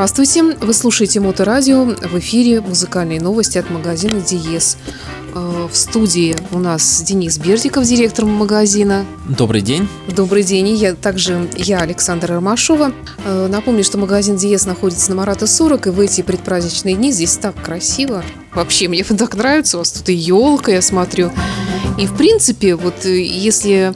[0.00, 0.42] Здравствуйте!
[0.42, 1.84] Вы слушаете Моторадио.
[1.84, 4.78] В эфире музыкальные новости от магазина Диес.
[5.34, 9.04] Э, в студии у нас Денис Бердиков, директор магазина.
[9.28, 9.86] Добрый день.
[10.08, 10.68] Добрый день.
[10.68, 12.94] И я, также я, Александра Ромашова.
[13.26, 17.36] Э, напомню, что магазин Диес находится на Марата 40, и в эти предпраздничные дни здесь
[17.36, 18.24] так красиво.
[18.54, 19.76] Вообще, мне так нравится.
[19.76, 21.30] У вас тут и елка, я смотрю.
[21.98, 23.92] И, в принципе, вот э, если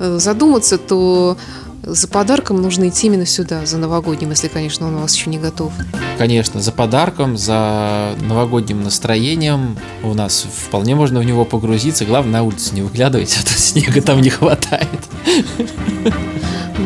[0.00, 1.38] задуматься, то
[1.86, 5.38] за подарком нужно идти именно сюда, за новогодним, если, конечно, он у вас еще не
[5.38, 5.72] готов.
[6.18, 12.04] Конечно, за подарком, за новогодним настроением у нас вполне можно в него погрузиться.
[12.04, 14.88] Главное, на улицу не выглядывать, а то снега там не хватает.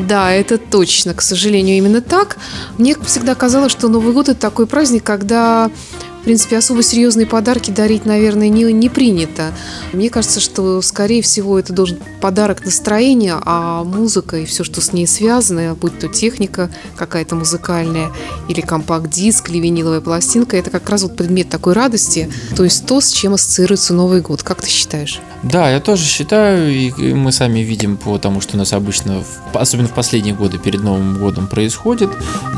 [0.07, 2.37] Да, это точно, к сожалению, именно так.
[2.77, 5.71] Мне всегда казалось, что Новый год– это такой праздник, когда
[6.21, 9.53] в принципе, особо серьезные подарки дарить, наверное, не, не принято.
[9.95, 14.93] Мне кажется, что, скорее всего, это должен подарок настроения, а музыка и все, что с
[14.93, 18.13] ней связано, будь то техника какая-то музыкальная,
[18.49, 23.01] или компакт-диск, или виниловая пластинка, это как раз вот предмет такой радости, то есть то,
[23.01, 24.43] с чем ассоциируется Новый год.
[24.43, 25.21] Как ты считаешь?
[25.43, 29.89] Да, я тоже считаю, и мы сами видим по тому, что у нас обычно, особенно
[29.89, 32.11] в последние годы перед Новым годом происходит,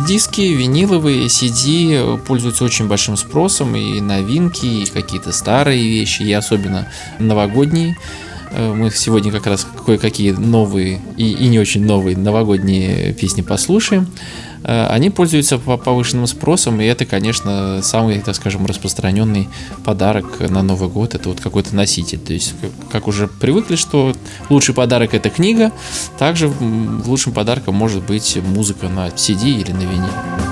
[0.08, 6.32] диски виниловые, CD пользуются очень большим спросом, спросом и новинки, и какие-то старые вещи, и
[6.32, 7.98] особенно новогодние.
[8.50, 14.06] Э, мы сегодня как раз кое-какие новые и, и не очень новые новогодние песни послушаем.
[14.64, 19.48] Э, они пользуются повышенным спросом, и это, конечно, самый, так скажем, распространенный
[19.84, 22.18] подарок на Новый год, это вот какой-то носитель.
[22.18, 22.54] То есть,
[22.90, 24.12] как уже привыкли, что
[24.48, 25.72] лучший подарок это книга,
[26.18, 26.52] также
[27.06, 30.08] лучшим подарком может быть музыка на CD или на вине.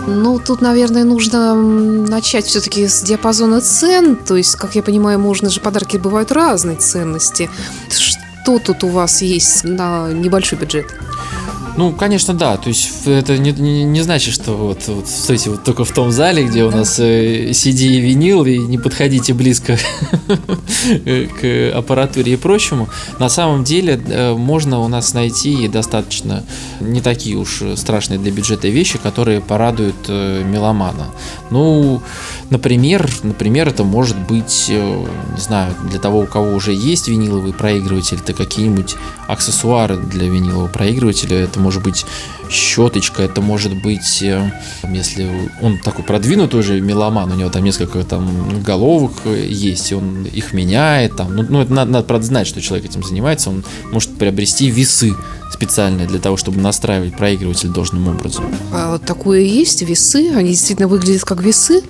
[0.06, 5.50] Ну, тут, наверное, нужно начать все-таки с диапазона цен, то есть, как я понимаю, можно
[5.50, 7.50] же подарки бывают разной ценности.
[7.90, 10.86] Что тут у вас есть на небольшой бюджет?
[11.76, 12.56] Ну, конечно, да.
[12.56, 16.10] То есть это не, не, не значит, что вот, вот стойте вот только в том
[16.10, 19.78] зале, где у нас э, CD и винил, и не подходите близко
[21.40, 22.88] к аппаратуре и прочему.
[23.18, 26.44] На самом деле э, можно у нас найти достаточно
[26.80, 31.06] не такие уж страшные для бюджета вещи, которые порадуют э, меломана.
[31.50, 32.02] Ну,
[32.50, 37.52] например, например, это может быть, э, не знаю, для того, у кого уже есть виниловый
[37.52, 38.96] проигрыватель, это какие-нибудь
[39.28, 41.38] аксессуары для винилового проигрывателя.
[41.38, 42.04] Это может быть
[42.50, 44.50] щеточка, это может быть, э,
[44.88, 50.24] если он такой продвинутый уже меломан, у него там несколько там головок есть, и он
[50.24, 53.64] их меняет, там, ну, ну это надо, надо, правда, знать, что человек этим занимается, он
[53.92, 55.14] может приобрести весы
[55.52, 58.46] специальные для того, чтобы настраивать проигрыватель должным образом.
[58.72, 61.82] А вот такое есть, весы, они действительно выглядят как весы?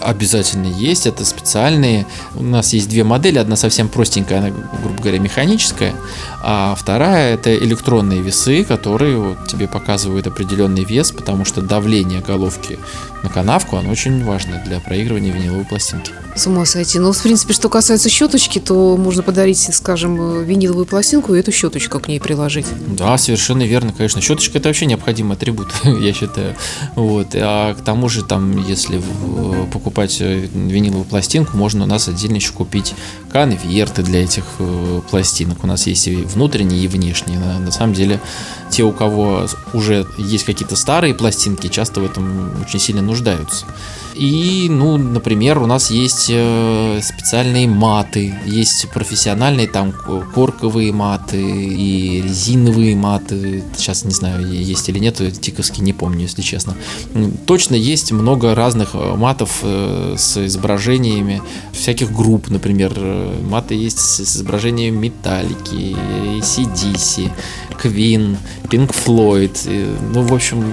[0.00, 1.06] Обязательно есть.
[1.06, 2.06] Это специальные.
[2.34, 3.38] У нас есть две модели.
[3.38, 4.50] Одна совсем простенькая, она,
[4.82, 5.94] грубо говоря, механическая.
[6.40, 12.78] А вторая это электронные весы, которые вот тебе показывают определенный вес, потому что давление головки
[13.22, 16.12] на канавку, оно очень важно для проигрывания виниловой пластинки.
[16.34, 16.98] С ума сойти.
[16.98, 21.98] Ну, в принципе, что касается щеточки, то можно подарить, скажем, виниловую пластинку и эту щеточку
[21.98, 22.66] к ней приложить.
[22.86, 24.20] Да, совершенно верно, конечно.
[24.20, 26.54] Щеточка это вообще необходимый атрибут, я считаю.
[26.94, 27.28] Вот.
[27.34, 29.02] А к тому же, там, если
[29.72, 32.94] покупать э, виниловую пластинку, можно у нас отдельно еще купить
[33.32, 35.64] конверты для этих э, пластинок.
[35.64, 37.38] У нас есть и внутренние, и внешние.
[37.38, 38.20] На, на самом деле,
[38.70, 43.66] те, у кого уже есть какие-то старые пластинки, часто в этом очень сильно нуждаются.
[44.18, 49.92] И, ну, например, у нас есть э, специальные маты, есть профессиональные там
[50.34, 53.62] корковые маты и резиновые маты.
[53.76, 56.74] Сейчас не знаю, есть или нет, тиковский не помню, если честно.
[57.46, 61.40] Точно есть много разных э, матов э, с изображениями
[61.72, 62.92] всяких групп, например,
[63.48, 65.94] маты есть с изображением Металлики,
[66.40, 67.30] ACDC,
[67.82, 69.96] Queen, Pink Floyd.
[70.12, 70.72] Ну, в общем,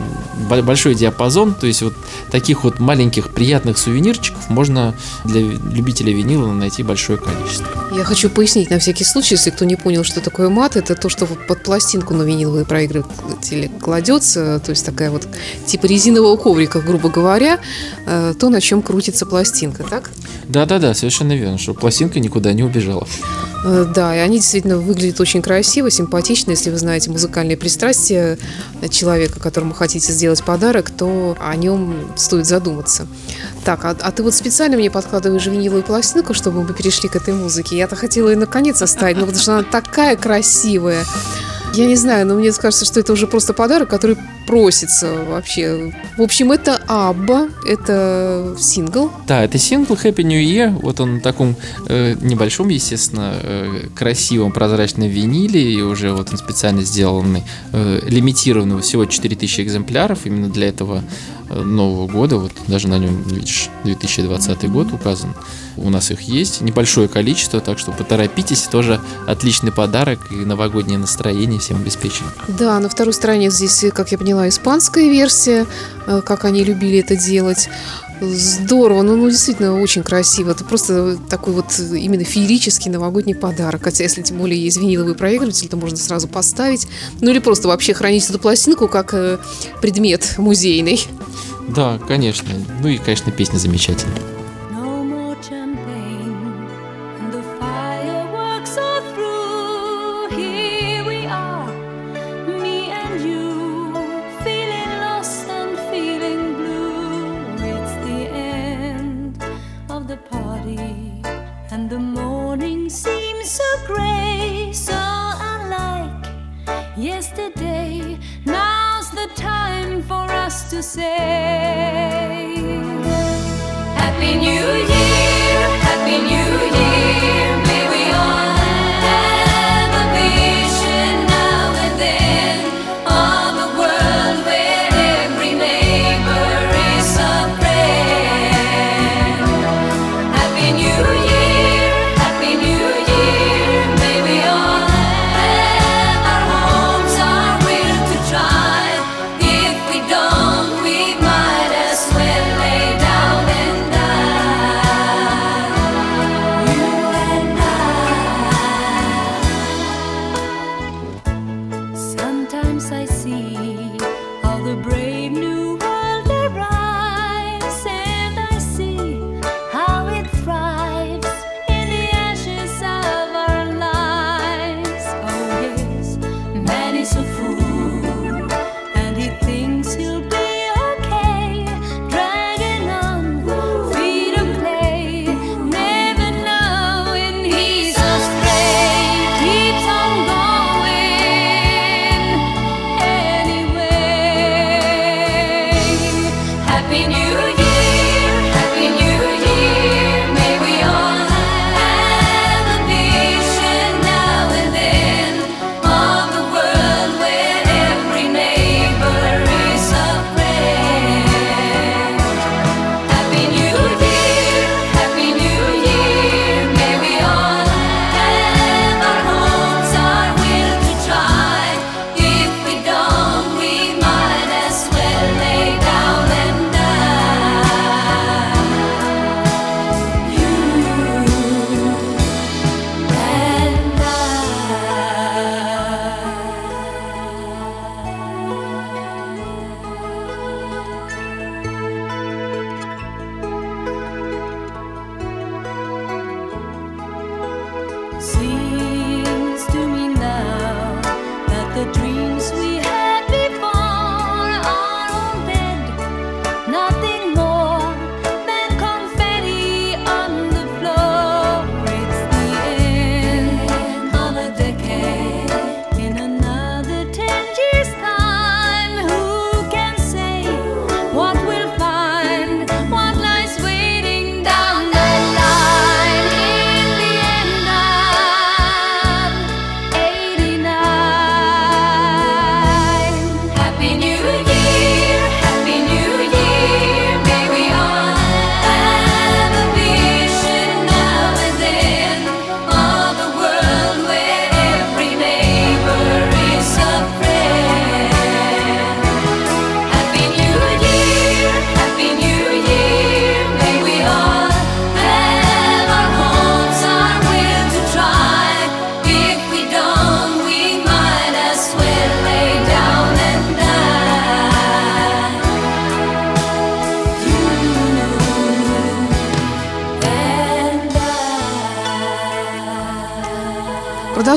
[0.49, 1.53] большой диапазон.
[1.53, 1.93] То есть вот
[2.31, 7.67] таких вот маленьких приятных сувенирчиков можно для любителей винила найти большое количество.
[7.95, 11.07] Я хочу пояснить на всякий случай, если кто не понял, что такое мат, это то,
[11.07, 15.27] что под пластинку на виниловые проигрыватели кладется, то есть такая вот
[15.65, 17.59] типа резинового коврика, грубо говоря,
[18.05, 20.11] э, то, на чем крутится пластинка, так?
[20.47, 23.07] Да-да-да, совершенно верно, что пластинка никуда не убежала.
[23.65, 26.51] Э, да, и они действительно выглядят очень красиво, симпатично.
[26.51, 28.37] Если вы знаете музыкальные пристрастия
[28.89, 33.07] человека, которому хотите сделать подарок, то о нем стоит задуматься.
[33.63, 37.33] Так, а, а ты вот специально мне подкладываешь виниловую пластинку, чтобы мы перешли к этой
[37.33, 37.77] музыке.
[37.77, 41.03] Я-то хотела ее наконец оставить, но потому что она такая красивая.
[41.73, 44.15] Я не знаю, но мне кажется, что это уже просто подарок, который
[44.45, 45.93] просится вообще.
[46.17, 49.11] В общем, это Абба, это сингл.
[49.27, 50.69] Да, это сингл Happy New Year.
[50.81, 51.55] Вот он на таком
[51.87, 55.61] э, небольшом, естественно, э, красивом прозрачном виниле.
[55.61, 57.43] И уже вот он специально сделанный,
[57.73, 60.25] э, лимитированный, всего 4000 экземпляров.
[60.25, 61.03] Именно для этого
[61.49, 62.37] Нового года.
[62.37, 65.33] Вот даже на нем, видишь, 2020 год указан.
[65.77, 68.63] У нас их есть небольшое количество, так что поторопитесь.
[68.63, 72.29] Тоже отличный подарок и новогоднее настроение всем обеспечено.
[72.47, 75.65] Да, на второй стороне здесь, как я поняла, испанская версия,
[76.07, 77.69] э, как они любили это делать.
[78.21, 80.51] Здорово, ну, ну действительно очень красиво.
[80.51, 83.83] Это просто такой вот именно феерический новогодний подарок.
[83.83, 86.87] Хотя если тем более есть виниловый проигрыватель, то можно сразу поставить.
[87.19, 89.37] Ну или просто вообще хранить эту пластинку как э,
[89.81, 91.05] предмет музейный.
[91.67, 92.49] Да, конечно.
[92.81, 94.34] Ну и, конечно, песня замечательная.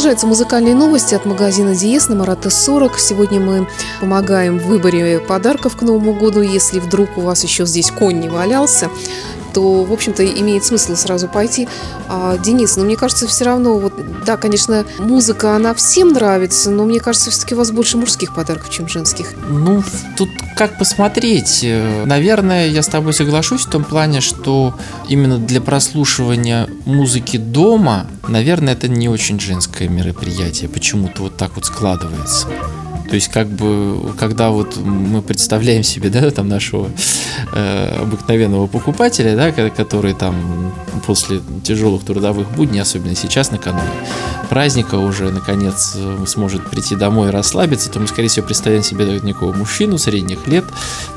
[0.08, 2.98] Продолжаются музыкальные новости от магазина Диес на Марата 40.
[2.98, 3.68] Сегодня мы
[4.00, 6.40] помогаем в выборе подарков к Новому году.
[6.40, 8.88] Если вдруг у вас еще здесь конь не валялся,
[9.58, 11.66] то, в общем-то, имеет смысл сразу пойти.
[12.08, 13.92] А, Денис, ну, мне кажется, все равно, вот,
[14.24, 18.70] да, конечно, музыка, она всем нравится, но мне кажется, все-таки у вас больше мужских подарков,
[18.70, 19.32] чем женских.
[19.48, 19.82] Ну,
[20.16, 21.66] тут как посмотреть.
[22.04, 24.76] Наверное, я с тобой соглашусь в том плане, что
[25.08, 30.68] именно для прослушивания музыки дома, наверное, это не очень женское мероприятие.
[30.68, 32.46] Почему-то вот так вот складывается.
[33.08, 36.90] То есть, как бы, когда вот мы представляем себе, да, там нашего
[37.54, 40.72] э, обыкновенного покупателя, да, который там
[41.06, 43.88] после тяжелых трудовых будней, особенно сейчас накануне
[44.48, 45.96] праздника уже наконец
[46.26, 50.64] сможет прийти домой и расслабиться, то мы, скорее всего, представляем себе некого мужчину средних лет,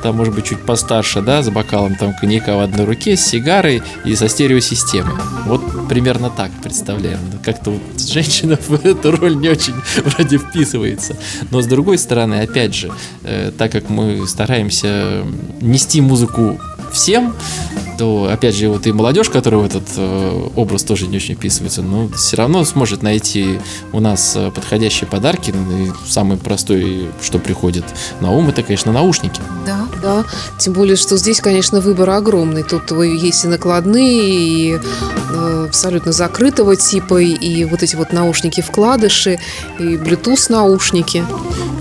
[0.03, 3.81] там, может быть, чуть постарше, да, с бокалом там коньяка в одной руке, с сигарой
[4.05, 5.15] и со стереосистемой.
[5.45, 7.19] Вот примерно так представляем.
[7.43, 9.73] Как-то вот женщина в эту роль не очень
[10.05, 11.17] вроде вписывается.
[11.51, 12.93] Но с другой стороны, опять же,
[13.23, 15.25] э, так как мы стараемся
[15.59, 16.61] нести музыку
[16.93, 17.35] всем,
[17.97, 21.81] то, опять же, вот и молодежь, которая в этот э, образ тоже не очень вписывается,
[21.81, 23.59] но все равно сможет найти
[23.91, 25.51] у нас э, подходящие подарки.
[25.51, 27.83] Ну, и самый простой, что приходит
[28.21, 29.41] на ум, это, конечно, наушники.
[29.65, 30.25] Да, да.
[30.57, 32.63] Тем более, что здесь, конечно, выбор огромный.
[32.63, 34.79] Тут есть и накладные, и
[35.29, 39.39] э, абсолютно закрытого типа, и вот эти вот наушники-вкладыши,
[39.79, 41.25] и Bluetooth наушники.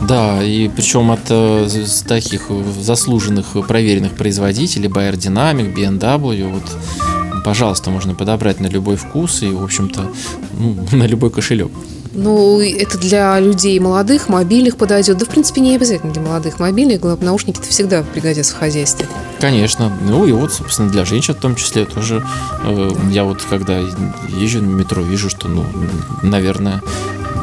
[0.02, 1.68] Да, и причем от э,
[2.06, 2.50] таких
[2.80, 6.64] заслуженных проверенных производителей Bayer Dynamic, BMW, вот
[7.44, 10.10] пожалуйста, можно подобрать на любой вкус и, в общем-то,
[10.58, 11.70] ну, на любой кошелек.
[12.12, 15.18] Ну, это для людей молодых, мобильных подойдет.
[15.18, 17.00] Да, в принципе, не обязательно для молодых мобильных.
[17.00, 19.06] Главное, наушники-то всегда пригодятся в хозяйстве.
[19.38, 19.96] Конечно.
[20.02, 22.24] Ну и вот, собственно, для женщин в том числе тоже.
[22.64, 23.78] Э, я вот когда
[24.28, 25.64] езжу на метро, вижу, что, ну,
[26.22, 26.82] наверное,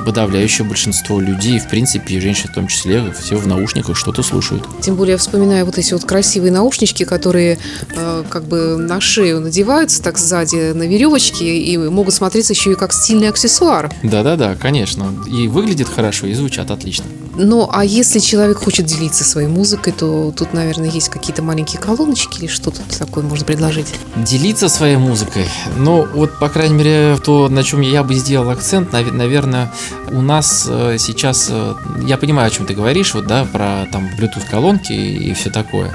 [0.08, 4.66] подавляющее большинство людей, в принципе, и женщин в том числе, все в наушниках что-то слушают.
[4.80, 7.60] Тем более, я вспоминаю вот эти вот красивые наушнички, которые
[7.94, 12.76] э, как бы на шею надеваются так сзади на веревочке и могут смотреться еще и
[12.76, 13.92] как стильный аксессуар.
[14.02, 15.14] Да-да-да, конечно.
[15.30, 17.04] И выглядит хорошо, и звучат отлично.
[17.40, 22.40] Ну, а если человек хочет делиться своей музыкой, то тут, наверное, есть какие-то маленькие колоночки
[22.40, 23.88] или что тут такое можно предложить?
[24.16, 25.46] Делиться своей музыкой?
[25.78, 29.72] Ну, вот, по крайней мере, то, на чем я бы сделал акцент, наверное,
[30.12, 31.76] у нас э, сейчас, э,
[32.06, 35.94] я понимаю, о чем ты говоришь, вот, да, про там Bluetooth колонки и все такое.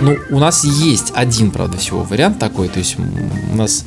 [0.00, 3.84] Ну, у нас есть один, правда, всего вариант такой, то есть у нас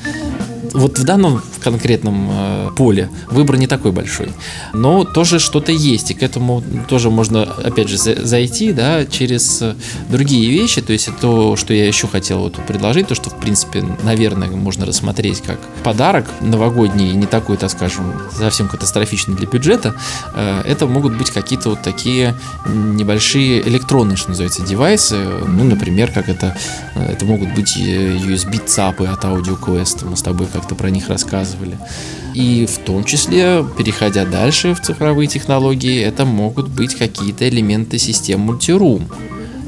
[0.74, 4.30] вот в данном конкретном э, поле выбор не такой большой,
[4.74, 9.62] но тоже что-то есть, и к этому тоже можно, опять же, за, зайти, да, через
[9.62, 9.76] э,
[10.10, 13.84] другие вещи, то есть то, что я еще хотел вот предложить, то, что, в принципе,
[14.04, 19.96] наверное, можно рассмотреть как подарок новогодний, не такой, так скажем, совсем катастрофичный для бюджета,
[20.36, 22.36] э, это могут быть какие-то вот такие
[22.68, 26.58] небольшие электронные, что называется, девайсы, ну, например, как это,
[26.96, 31.78] э, это могут быть USB-ЦАПы от AudioQuest, мы с тобой как-то про них рассказывали.
[32.34, 38.42] И в том числе, переходя дальше в цифровые технологии, это могут быть какие-то элементы систем
[38.42, 39.08] мультирум.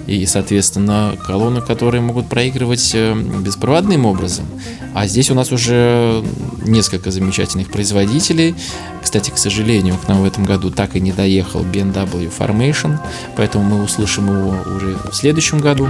[0.07, 4.45] И, соответственно, колонны, которые могут проигрывать э, беспроводным образом.
[4.93, 6.23] А здесь у нас уже
[6.65, 8.55] несколько замечательных производителей.
[9.01, 12.97] Кстати, к сожалению, к нам в этом году так и не доехал BMW Formation,
[13.37, 15.89] поэтому мы услышим его уже в следующем году.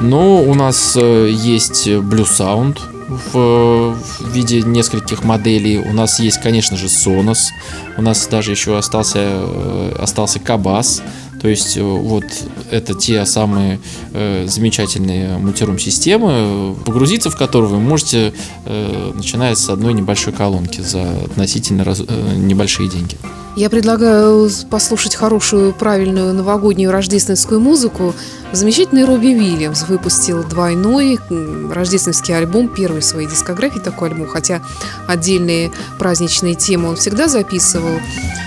[0.00, 2.78] Но у нас э, есть Blue Sound,
[3.10, 5.78] в, в виде нескольких моделей.
[5.78, 7.48] У нас есть, конечно же, Sonos.
[7.96, 11.02] У нас даже еще остался, э, остался Кабас.
[11.42, 12.24] То есть э, вот
[12.70, 13.80] это те самые
[14.12, 18.32] э, замечательные мультирум-системы, погрузиться в которые вы можете,
[18.64, 23.16] э, начиная с одной небольшой колонки за относительно раз, э, небольшие деньги.
[23.56, 28.14] Я предлагаю послушать хорошую, правильную новогоднюю рождественскую музыку.
[28.52, 31.18] Замечательный Робби Уильямс выпустил двойной
[31.70, 34.62] рождественский альбом, первый в своей дискографии такой альбом, хотя
[35.08, 38.00] отдельные праздничные темы он всегда записывал.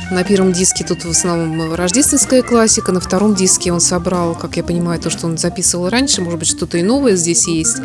[0.09, 4.63] На первом диске тут в основном рождественская классика, на втором диске он собрал, как я
[4.63, 7.77] понимаю, то, что он записывал раньше, может быть, что-то и новое здесь есть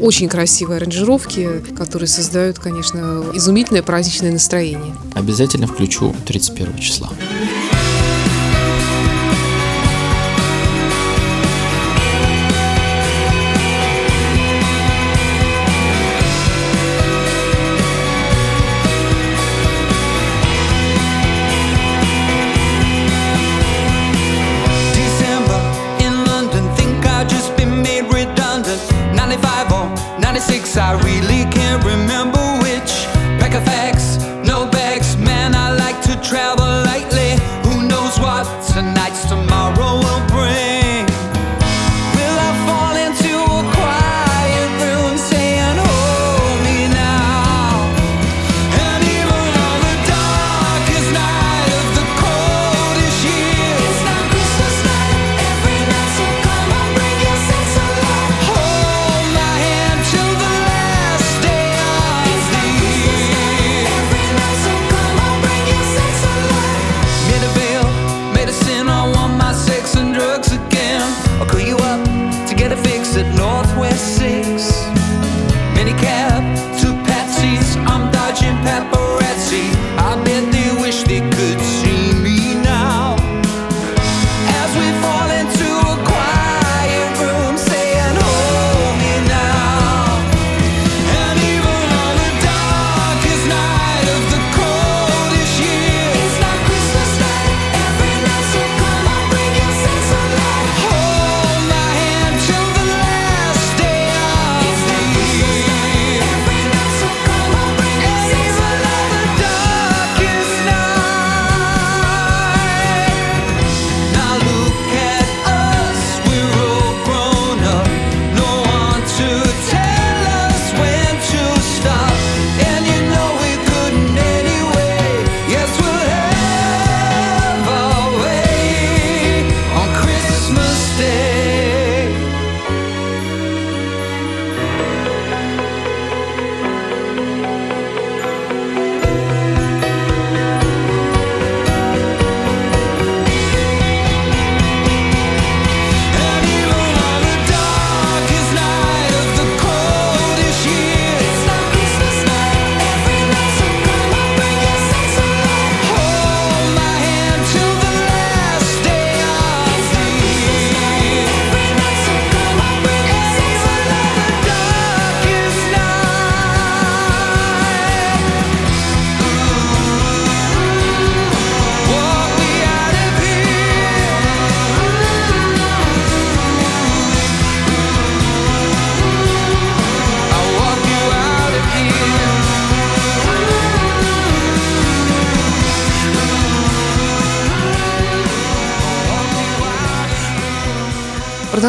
[0.00, 4.94] очень красивые аранжировки, которые создают, конечно, изумительное праздничное настроение.
[5.14, 7.10] Обязательно включу 31 числа.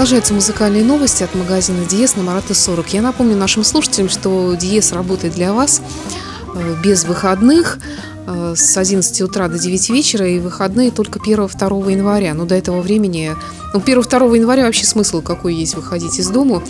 [0.01, 2.91] Продолжаются музыкальные новости от магазина Диес на Марата 40.
[2.91, 5.79] Я напомню нашим слушателям, что Диес работает для вас
[6.55, 7.77] э, без выходных
[8.25, 12.33] э, с 11 утра до 9 вечера и выходные только 1-2 января.
[12.33, 13.35] Но до этого времени,
[13.75, 16.63] ну 1-2 января вообще смысл какой есть выходить из дома,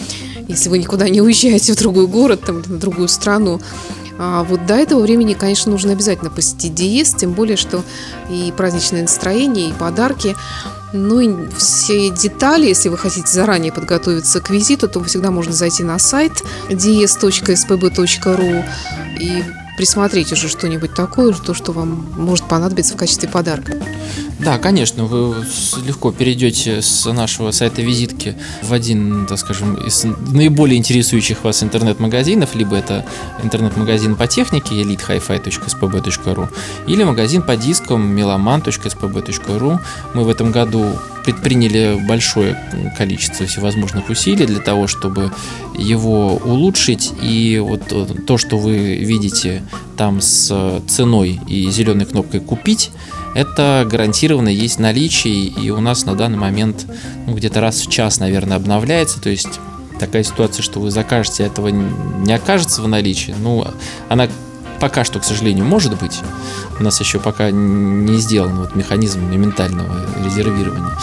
[0.50, 3.62] если вы никуда не уезжаете в другой город там, на другую страну.
[4.20, 7.82] А вот до этого времени, конечно, нужно обязательно посетить Диез, тем более, что
[8.30, 10.36] и праздничное настроение, и подарки.
[10.94, 15.84] Ну и все детали, если вы хотите заранее подготовиться к визиту, то всегда можно зайти
[15.84, 18.66] на сайт dies.spb.ru
[19.20, 19.44] и
[19.78, 23.74] присмотреть уже что-нибудь такое, то, что вам может понадобиться в качестве подарка.
[24.44, 25.46] Да, конечно, вы
[25.86, 32.56] легко перейдете с нашего сайта визитки в один, так скажем, из наиболее интересующих вас интернет-магазинов,
[32.56, 33.06] либо это
[33.44, 36.50] интернет-магазин по технике elitehifi.spb.ru
[36.88, 39.80] или магазин по дискам meloman.spb.ru.
[40.16, 40.88] Мы в этом году
[41.24, 42.58] предприняли большое
[42.98, 45.32] количество всевозможных усилий для того, чтобы
[45.78, 47.14] его улучшить.
[47.22, 49.62] И вот э, то, что вы видите
[49.98, 52.90] там с ценой и зеленой кнопкой «Купить»,
[53.34, 56.86] это гарантированно есть в наличии, и у нас на данный момент
[57.28, 59.22] ну, где-то раз в час, наверное, обновляется.
[59.22, 59.60] То есть
[60.00, 63.34] такая ситуация, что вы закажете, этого не окажется в наличии.
[63.40, 63.66] Ну,
[64.10, 64.28] она
[64.80, 66.20] пока что, к сожалению, может быть.
[66.80, 70.98] У нас еще пока не сделан вот механизм моментального резервирования.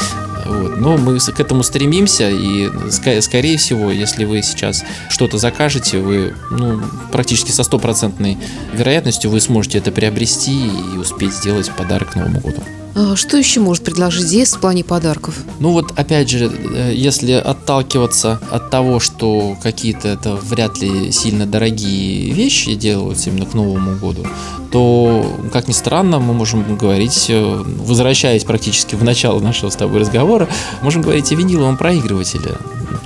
[0.49, 0.79] Вот.
[0.79, 6.81] Но мы к этому стремимся, и скорее всего, если вы сейчас что-то закажете, вы ну,
[7.13, 8.39] практически со стопроцентной
[8.73, 12.63] вероятностью вы сможете это приобрести и успеть сделать подарок Новому году.
[13.01, 15.37] А Что еще может предложить Диез в плане подарков?
[15.61, 21.47] Ну вот опять же, э, если отталкиваться от того, что какие-то это вряд ли сильно
[21.47, 24.27] дорогие вещи делаются именно к Новому году,
[24.73, 30.01] то, как ни странно, мы можем говорить, э, возвращаясь практически в начало нашего с тобой
[30.01, 30.49] разговора,
[30.83, 32.57] можем говорить о виниловом проигрывателе.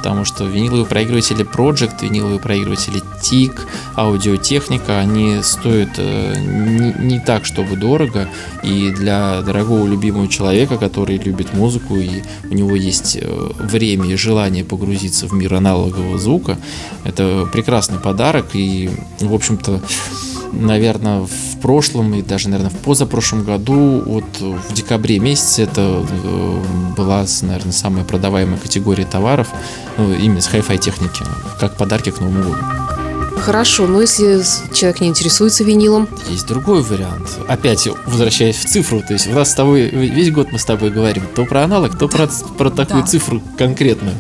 [0.03, 3.61] Потому что виниловые проигрыватели Project, виниловые проигрыватели TIG,
[3.97, 8.29] аудиотехника, они стоят э, не, не так, чтобы дорого.
[8.65, 14.17] И для дорогого любимого человека, который любит музыку, и у него есть э, время и
[14.17, 16.59] желание погрузиться в мир аналогового звука,
[17.05, 18.47] это прекрасный подарок.
[18.55, 19.81] И, в общем-то,
[20.53, 26.63] наверное, в прошлом и даже, наверное, в позапрошлом году, вот в декабре месяце это э,
[26.97, 29.49] была, наверное, самая продаваемая категория товаров
[29.97, 31.25] ну, именно с хай-фай техники,
[31.59, 32.92] как подарки к Новому году.
[33.43, 34.41] Хорошо, но если
[34.73, 37.29] человек не интересуется винилом, Есть другой вариант.
[37.49, 40.91] Опять возвращаясь в цифру, то есть у нас с тобой весь год мы с тобой
[40.91, 43.07] говорим то про аналог, то про, про такую Да.
[43.09, 44.15] цифру конкретную.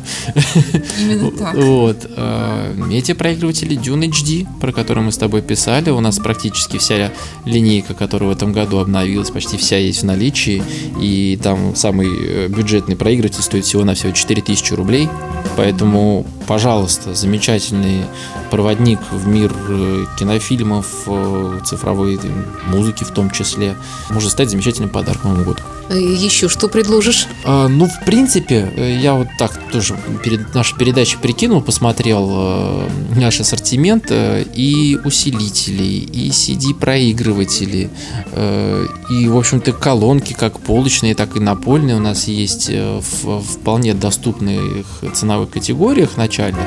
[0.98, 2.04] именно Вот.
[2.16, 7.12] э, Эти проигрыватели Dune HD, про которые мы с тобой писали, у нас практически вся
[7.44, 10.62] линейка, которая в этом году обновилась, почти вся есть в наличии.
[11.00, 15.08] И там самый э, бюджетный проигрыватель стоит всего на всего 4000 рублей.
[15.56, 18.02] Поэтому, пожалуйста, замечательный
[18.50, 22.18] проводник в мир э, кинофильмов, э, цифровой
[22.66, 23.76] музыки в том числе,
[24.10, 25.62] может стать замечательным подарком Новому году.
[25.88, 27.26] Э, Еще что предложишь?
[27.44, 32.88] А, ну, в принципе, э, я вот так тоже перед нашей передачей прикинул, посмотрел э,
[33.16, 37.90] наш ассортимент э, и усилителей, и CD-проигрыватели,
[38.32, 43.40] э, и, в общем-то, колонки как полочные, так и напольные у нас есть э, в
[43.40, 46.64] вполне доступных ценовых категориях начальных.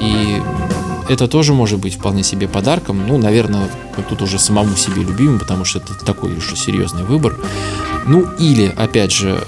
[0.00, 0.42] И
[1.08, 3.06] это тоже может быть вполне себе подарком.
[3.06, 3.68] Ну, наверное,
[4.08, 7.36] тут уже самому себе любимым, потому что это такой уже серьезный выбор.
[8.06, 9.42] Ну, или, опять же,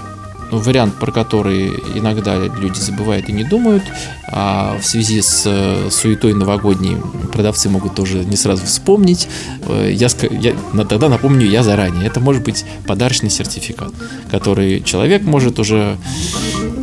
[0.51, 3.83] ну, вариант, про который иногда люди забывают и не думают,
[4.29, 6.97] а в связи с э, суетой новогодней
[7.33, 9.29] продавцы могут тоже не сразу вспомнить.
[9.67, 12.07] Э, Я, я тогда напомню я заранее.
[12.07, 13.93] Это может быть подарочный сертификат,
[14.31, 15.97] который человек может уже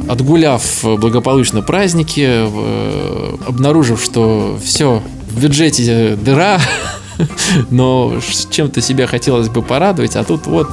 [0.07, 6.59] отгуляв благополучно праздники, э, обнаружив, что все в бюджете дыра,
[7.69, 10.69] но чем-то себя хотелось бы порадовать, а тут вот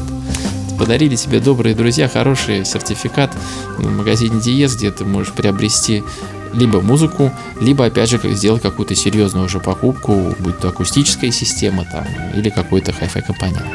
[0.78, 3.36] подарили тебе добрые друзья хороший сертификат
[3.76, 6.02] в магазине Диез, где ты можешь приобрести
[6.52, 11.84] либо музыку, либо опять же как- сделать какую-то серьезную уже покупку, будь то акустическая система
[11.84, 13.66] там или какой-то хай-фай компонент.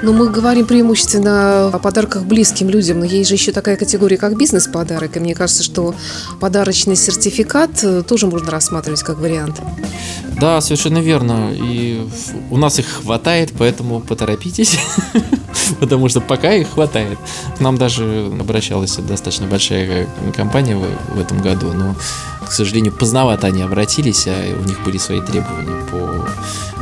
[0.00, 4.36] Ну, мы говорим преимущественно о подарках близким людям, но есть же еще такая категория, как
[4.36, 5.16] бизнес-подарок.
[5.16, 5.94] И мне кажется, что
[6.38, 9.60] подарочный сертификат э, тоже можно рассматривать как вариант.
[10.40, 11.50] Да, совершенно верно.
[11.52, 12.06] И
[12.50, 14.78] у нас их хватает, поэтому поторопитесь.
[15.80, 17.18] Потому что пока их хватает.
[17.56, 20.06] К нам даже обращалась достаточно большая
[20.36, 21.96] компания в этом году, но,
[22.46, 26.28] к сожалению, поздновато они обратились, а у них были свои требования по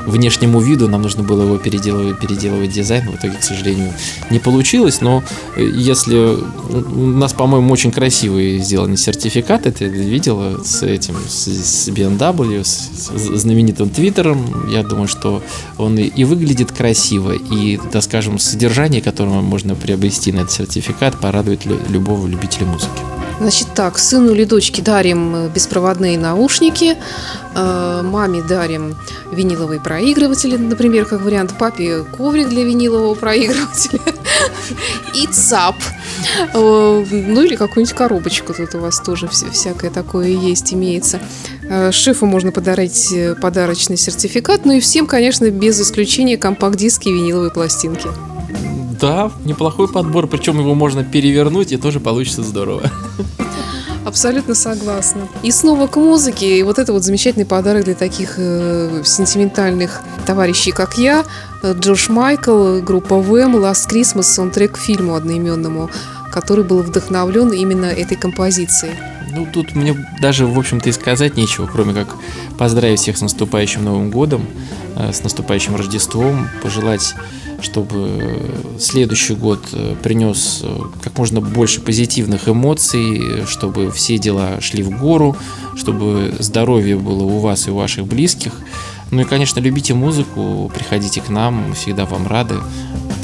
[0.07, 0.89] внешнему виду.
[0.89, 3.11] Нам нужно было его переделывать, переделывать дизайн.
[3.11, 3.93] В итоге, к сожалению,
[4.31, 5.01] не получилось.
[5.01, 5.23] Но
[5.57, 11.89] э, если у нас, по-моему, очень красивый сделанный сертификат, это видела с этим, с, с
[11.89, 14.69] BMW, с, с знаменитым твиттером.
[14.71, 15.43] Я думаю, что
[15.77, 21.19] он и, и выглядит красиво, и, так скажем, содержание, которое можно приобрести на этот сертификат,
[21.21, 23.16] порадует лю- любого любителя музыки.
[23.39, 26.97] Значит так, сыну или дочке дарим э, беспроводные наушники,
[27.55, 28.97] э, маме дарим
[29.31, 34.01] виниловые проигрыватели, например, как вариант, папе коврик для винилового проигрывателя
[35.15, 35.77] и ЦАП.
[36.55, 41.21] Э, Ну или какую-нибудь коробочку тут у вас тоже вся- всякое такое есть, имеется.
[41.91, 48.09] Шефу можно подарить подарочный сертификат, ну и всем, конечно, без исключения компакт-диски и виниловые пластинки.
[49.01, 52.91] Да, неплохой подбор, причем его можно перевернуть, и тоже получится здорово.
[54.07, 55.23] Абсолютно согласна.
[55.43, 56.59] И снова к музыке.
[56.59, 61.25] И вот это вот замечательный подарок для таких э, сентиментальных товарищей, как я.
[61.65, 65.91] Э, Джош Майкл, группа Вэм, Last Christmas, саундтрек к фильму одноименному,
[66.31, 68.95] который был вдохновлен именно этой композицией.
[69.33, 72.15] Ну, тут мне даже, в общем-то, и сказать нечего, кроме как
[72.57, 74.47] поздравить всех с наступающим Новым годом,
[74.97, 77.15] с наступающим Рождеством, пожелать,
[77.61, 78.41] чтобы
[78.79, 84.83] следующий год э, принес э, как можно больше позитивных эмоций, э, чтобы все дела шли
[84.83, 85.37] в гору,
[85.77, 88.53] чтобы здоровье было у вас и у ваших близких.
[89.11, 92.57] Ну и, конечно, любите музыку, приходите к нам, мы всегда вам рады.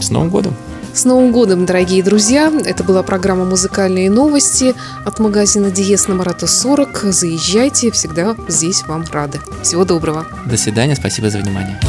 [0.01, 0.55] С Новым годом!
[0.95, 2.53] С Новым годом, дорогие друзья!
[2.67, 4.75] Это была программа «Музыкальные новости»
[5.07, 7.05] от магазина Диес на Марата 40.
[7.05, 9.41] Заезжайте, всегда здесь вам рады.
[9.63, 10.27] Всего доброго!
[10.45, 11.81] До свидания, спасибо за внимание.